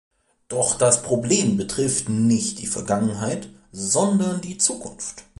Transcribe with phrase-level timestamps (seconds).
[0.47, 5.25] Doch das Problem betrifft nicht die Vergangenheit, sondern die Zukunft.